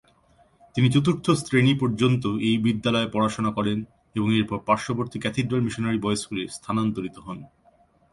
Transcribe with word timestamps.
তিনি 0.75 0.87
চতুর্থ 0.89 1.25
শ্রেণি 1.41 1.73
পর্যন্ত 1.81 2.23
এই 2.47 2.55
বিদ্যালয়ে 2.57 3.13
পড়াশোনা 3.13 3.51
করেন 3.57 3.77
এবং 4.15 4.27
এরপর 4.33 4.57
পার্শ্ববর্তী 4.67 5.17
ক্যাথিড্রাল 5.19 5.61
মিশনারি 5.63 5.99
বয়েজ 6.01 6.19
স্কুলে 6.21 6.43
স্থানান্তরিত 6.47 7.15
হন। 7.25 7.39